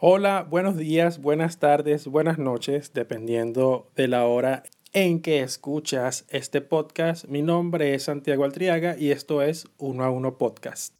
[0.00, 6.60] Hola, buenos días, buenas tardes, buenas noches, dependiendo de la hora en que escuchas este
[6.60, 7.24] podcast.
[7.24, 10.97] Mi nombre es Santiago Altriaga y esto es Uno a Uno Podcast.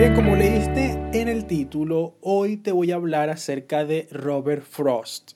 [0.00, 5.32] Bien, como leíste en el título, hoy te voy a hablar acerca de Robert Frost.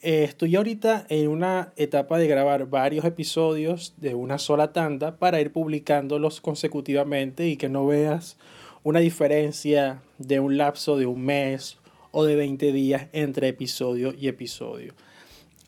[0.00, 5.42] Eh, estoy ahorita en una etapa de grabar varios episodios de una sola tanda para
[5.42, 8.38] ir publicándolos consecutivamente y que no veas
[8.82, 11.76] una diferencia de un lapso de un mes
[12.12, 14.94] o de 20 días entre episodio y episodio.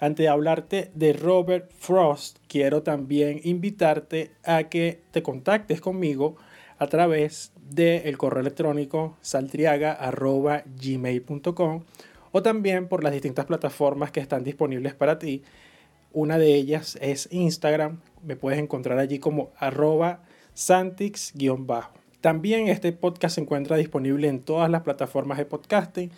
[0.01, 6.37] Antes de hablarte de Robert Frost, quiero también invitarte a que te contactes conmigo
[6.79, 11.83] a través del correo electrónico saltriaga.gmail.com
[12.33, 15.43] o también por las distintas plataformas que están disponibles para ti.
[16.13, 20.23] Una de ellas es Instagram, me puedes encontrar allí como arroba
[20.55, 21.93] santix-bajo.
[22.21, 26.11] También este podcast se encuentra disponible en todas las plataformas de podcasting,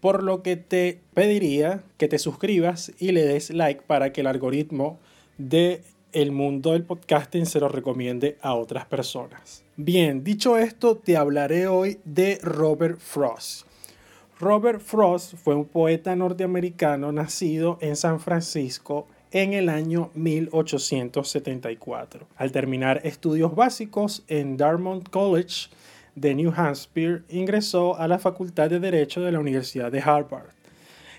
[0.00, 4.26] por lo que te pediría que te suscribas y le des like para que el
[4.26, 4.98] algoritmo
[5.38, 9.62] de el mundo del podcasting se lo recomiende a otras personas.
[9.84, 13.66] Bien, dicho esto, te hablaré hoy de Robert Frost.
[14.38, 22.28] Robert Frost fue un poeta norteamericano nacido en San Francisco en el año 1874.
[22.36, 25.68] Al terminar estudios básicos en Dartmouth College
[26.14, 30.50] de New Hampshire, ingresó a la Facultad de Derecho de la Universidad de Harvard,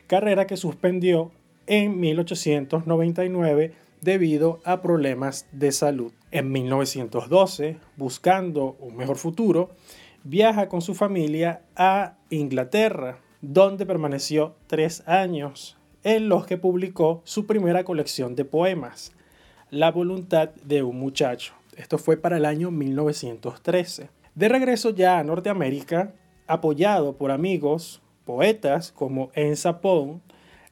[0.07, 1.33] carrera que suspendió
[1.67, 6.11] en 1899 debido a problemas de salud.
[6.31, 9.71] En 1912, buscando un mejor futuro,
[10.23, 17.45] viaja con su familia a Inglaterra, donde permaneció tres años, en los que publicó su
[17.45, 19.11] primera colección de poemas,
[19.69, 21.53] La voluntad de un muchacho.
[21.75, 24.09] Esto fue para el año 1913.
[24.35, 26.13] De regreso ya a Norteamérica,
[26.45, 30.21] apoyado por amigos, poetas como Ensa Pound,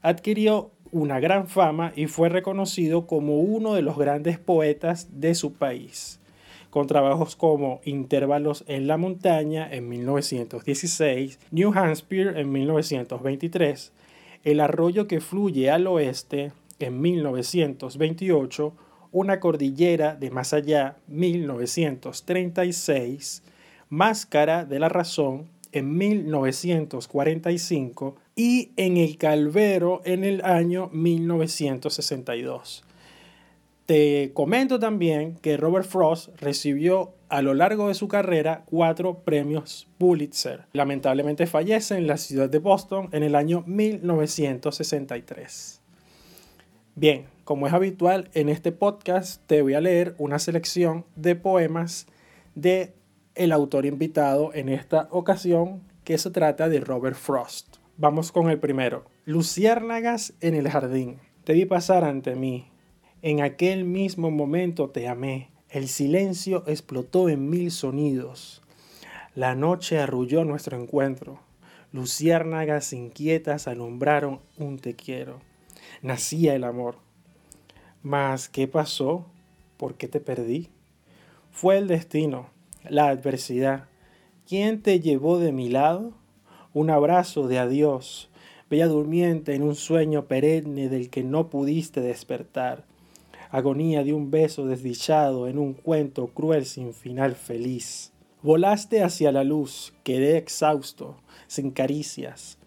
[0.01, 5.53] adquirió una gran fama y fue reconocido como uno de los grandes poetas de su
[5.53, 6.19] país,
[6.69, 13.91] con trabajos como Intervalos en la montaña en 1916, New Hampshire en 1923,
[14.43, 18.73] El arroyo que fluye al oeste en 1928,
[19.11, 23.43] Una cordillera de más allá 1936,
[23.89, 32.83] Máscara de la razón en 1945 y en el Calvero en el año 1962.
[33.85, 39.87] Te comento también que Robert Frost recibió a lo largo de su carrera cuatro premios
[39.97, 40.65] Pulitzer.
[40.73, 45.81] Lamentablemente fallece en la ciudad de Boston en el año 1963.
[46.95, 52.07] Bien, como es habitual en este podcast, te voy a leer una selección de poemas
[52.55, 52.93] de
[53.35, 57.77] el autor invitado en esta ocasión, que se trata de Robert Frost.
[57.97, 59.05] Vamos con el primero.
[59.25, 61.19] Luciérnagas en el jardín.
[61.43, 62.71] Te vi pasar ante mí.
[63.21, 65.51] En aquel mismo momento te amé.
[65.69, 68.63] El silencio explotó en mil sonidos.
[69.35, 71.39] La noche arrulló nuestro encuentro.
[71.93, 75.39] Luciérnagas inquietas alumbraron un te quiero.
[76.01, 76.95] Nacía el amor.
[78.01, 79.25] Mas, ¿qué pasó?
[79.77, 80.69] ¿Por qué te perdí?
[81.51, 82.49] Fue el destino,
[82.89, 83.85] la adversidad.
[84.47, 86.13] ¿Quién te llevó de mi lado?
[86.73, 88.29] Un abrazo de adiós,
[88.69, 92.85] bella durmiente en un sueño perenne del que no pudiste despertar.
[93.49, 98.11] Agonía de un beso desdichado en un cuento cruel sin final feliz.
[98.41, 101.17] Volaste hacia la luz, quedé exhausto,
[101.47, 102.57] sin caricias.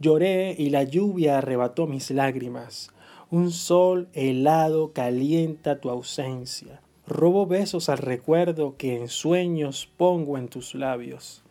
[0.00, 2.90] Lloré y la lluvia arrebató mis lágrimas.
[3.30, 6.80] Un sol helado calienta tu ausencia.
[7.06, 11.42] Robo besos al recuerdo que en sueños pongo en tus labios.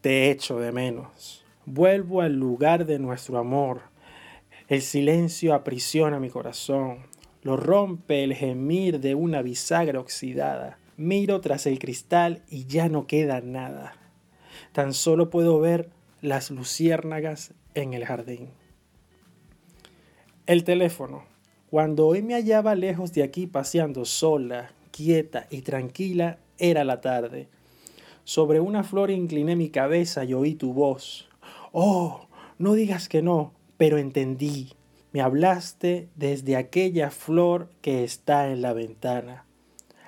[0.00, 1.44] Te echo de menos.
[1.64, 3.82] Vuelvo al lugar de nuestro amor.
[4.68, 6.98] El silencio aprisiona mi corazón.
[7.42, 10.78] Lo rompe el gemir de una bisagra oxidada.
[10.96, 13.94] Miro tras el cristal y ya no queda nada.
[14.72, 15.88] Tan solo puedo ver
[16.20, 18.50] las luciérnagas en el jardín.
[20.46, 21.24] El teléfono.
[21.70, 27.48] Cuando hoy me hallaba lejos de aquí paseando sola, quieta y tranquila, era la tarde.
[28.24, 31.28] Sobre una flor incliné mi cabeza y oí tu voz.
[31.72, 32.28] Oh,
[32.58, 34.70] no digas que no, pero entendí.
[35.12, 39.44] Me hablaste desde aquella flor que está en la ventana.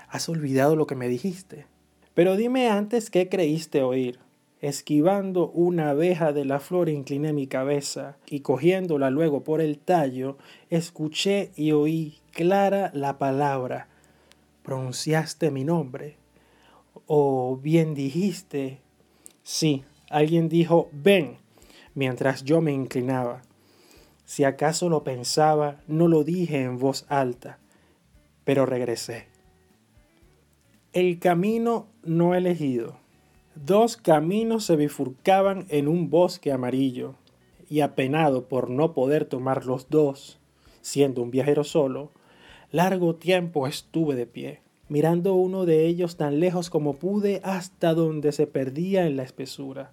[0.09, 1.67] ¿Has olvidado lo que me dijiste?
[2.15, 4.19] Pero dime antes qué creíste oír.
[4.61, 10.39] Esquivando una abeja de la flor incliné mi cabeza y cogiéndola luego por el tallo,
[10.71, 13.89] escuché y oí clara la palabra.
[14.69, 16.19] Pronunciaste mi nombre.
[17.07, 18.81] O bien dijiste,
[19.43, 21.39] sí, alguien dijo, ven,
[21.95, 23.41] mientras yo me inclinaba.
[24.27, 27.59] Si acaso lo pensaba, no lo dije en voz alta,
[28.45, 29.29] pero regresé.
[30.93, 32.99] El camino no elegido.
[33.55, 37.15] Dos caminos se bifurcaban en un bosque amarillo,
[37.71, 40.39] y apenado por no poder tomar los dos,
[40.83, 42.11] siendo un viajero solo,
[42.71, 48.33] largo tiempo estuve de pie, mirando uno de ellos tan lejos como pude hasta donde
[48.33, 49.93] se perdía en la espesura.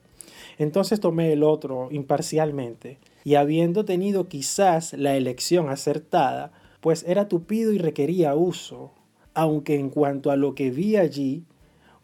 [0.57, 6.51] Entonces tomé el otro imparcialmente, y habiendo tenido quizás la elección acertada,
[6.81, 8.91] pues era tupido y requería uso,
[9.33, 11.43] aunque en cuanto a lo que vi allí,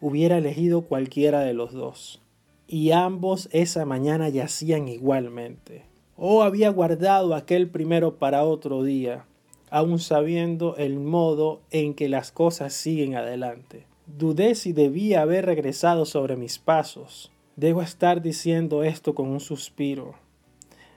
[0.00, 2.20] hubiera elegido cualquiera de los dos.
[2.66, 5.84] Y ambos esa mañana yacían igualmente.
[6.16, 9.24] O había guardado aquel primero para otro día,
[9.72, 13.86] aun sabiendo el modo en que las cosas siguen adelante.
[14.06, 17.32] Dudé si debía haber regresado sobre mis pasos.
[17.56, 20.14] Debo estar diciendo esto con un suspiro.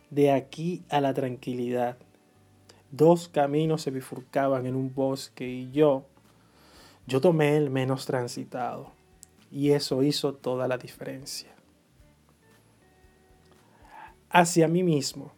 [0.10, 1.98] De aquí a la tranquilidad.
[2.92, 6.04] Dos caminos se bifurcaban en un bosque y yo,
[7.08, 8.92] yo tomé el menos transitado
[9.50, 11.56] y eso hizo toda la diferencia.
[14.30, 15.32] Hacia mí mismo.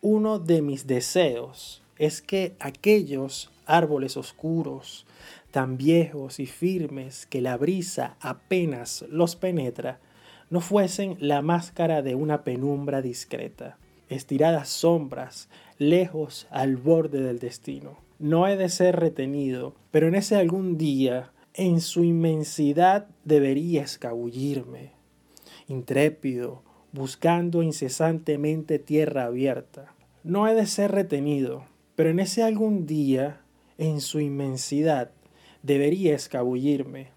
[0.00, 5.06] Uno de mis deseos es que aquellos árboles oscuros,
[5.50, 9.98] tan viejos y firmes que la brisa apenas los penetra,
[10.50, 13.76] no fuesen la máscara de una penumbra discreta,
[14.08, 17.98] estiradas sombras, lejos al borde del destino.
[18.20, 24.92] No he de ser retenido, pero en ese algún día en su inmensidad debería escabullirme,
[25.66, 29.94] intrépido, buscando incesantemente tierra abierta.
[30.24, 31.64] No he de ser retenido,
[31.96, 33.40] pero en ese algún día,
[33.76, 35.10] en su inmensidad,
[35.62, 37.08] debería escabullirme,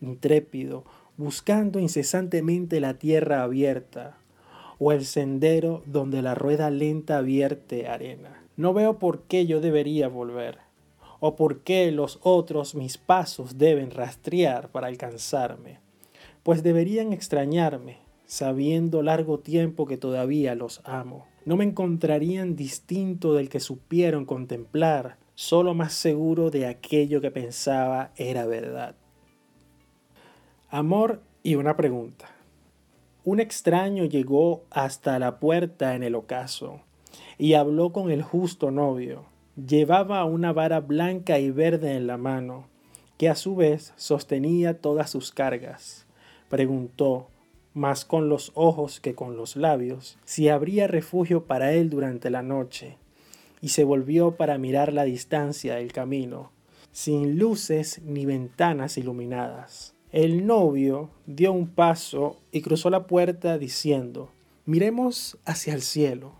[0.00, 0.84] intrépido,
[1.16, 4.18] buscando incesantemente la tierra abierta,
[4.78, 8.42] o el sendero donde la rueda lenta vierte arena.
[8.56, 10.66] No veo por qué yo debería volver
[11.20, 15.80] o por qué los otros mis pasos deben rastrear para alcanzarme,
[16.42, 21.26] pues deberían extrañarme, sabiendo largo tiempo que todavía los amo.
[21.44, 28.12] No me encontrarían distinto del que supieron contemplar, solo más seguro de aquello que pensaba
[28.16, 28.96] era verdad.
[30.68, 32.26] Amor y una pregunta.
[33.24, 36.80] Un extraño llegó hasta la puerta en el ocaso
[37.38, 42.66] y habló con el justo novio Llevaba una vara blanca y verde en la mano,
[43.16, 46.06] que a su vez sostenía todas sus cargas.
[46.50, 47.28] Preguntó,
[47.76, 52.42] más con los ojos que con los labios, si habría refugio para él durante la
[52.42, 52.96] noche,
[53.60, 56.50] y se volvió para mirar la distancia del camino,
[56.90, 59.94] sin luces ni ventanas iluminadas.
[60.10, 64.30] El novio dio un paso y cruzó la puerta diciendo,
[64.64, 66.32] miremos hacia el cielo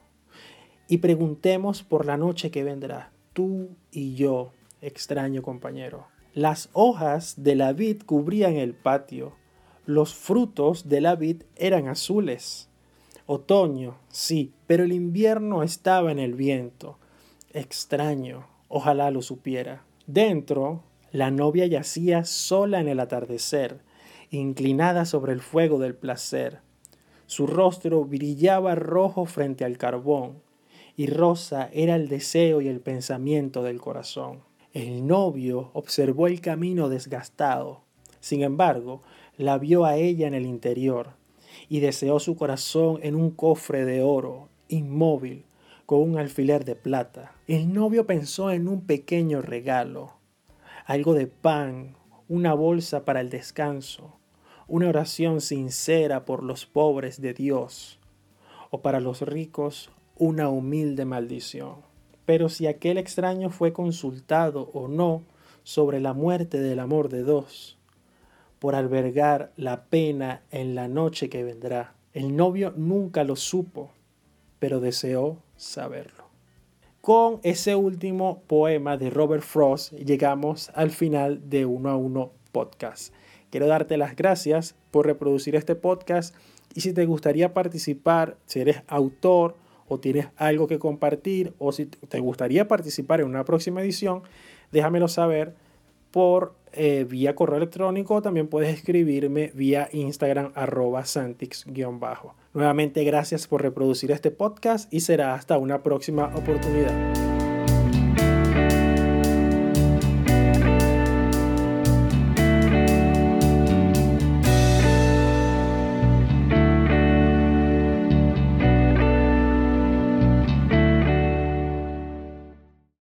[0.89, 6.07] y preguntemos por la noche que vendrá, tú y yo, extraño compañero.
[6.33, 9.35] Las hojas de la vid cubrían el patio,
[9.87, 12.69] los frutos de la vid eran azules.
[13.27, 16.99] Otoño, sí, pero el invierno estaba en el viento.
[17.53, 19.85] Extraño, ojalá lo supiera.
[20.07, 23.81] Dentro, la novia yacía sola en el atardecer,
[24.31, 26.61] inclinada sobre el fuego del placer.
[27.27, 30.43] Su rostro brillaba rojo frente al carbón,
[30.97, 34.41] y rosa era el deseo y el pensamiento del corazón.
[34.73, 37.83] El novio observó el camino desgastado.
[38.21, 39.03] Sin embargo,
[39.39, 41.11] la vio a ella en el interior,
[41.69, 45.45] y deseó su corazón en un cofre de oro, inmóvil,
[45.85, 47.33] con un alfiler de plata.
[47.47, 50.15] El novio pensó en un pequeño regalo,
[50.85, 51.97] algo de pan,
[52.29, 54.17] una bolsa para el descanso,
[54.69, 58.01] una oración sincera por los pobres de Dios,
[58.71, 61.77] o para los ricos una humilde maldición.
[62.25, 65.23] Pero si aquel extraño fue consultado o no
[65.63, 67.79] sobre la muerte del amor de dos,
[68.67, 73.93] por albergar la pena en la noche que vendrá, el novio nunca lo supo,
[74.59, 76.25] pero deseó saberlo.
[77.01, 83.15] Con ese último poema de Robert Frost llegamos al final de Uno a Uno Podcast.
[83.51, 86.35] Quiero darte las gracias por reproducir este podcast
[86.75, 89.55] y si te gustaría participar, si eres autor
[89.87, 94.23] o tienes algo que compartir o si te gustaría participar en una próxima edición,
[94.73, 95.55] déjamelo saber
[96.11, 102.35] por eh, vía correo electrónico, también puedes escribirme vía Instagram arroba santix-bajo.
[102.55, 107.26] Nuevamente gracias por reproducir este podcast y será hasta una próxima oportunidad.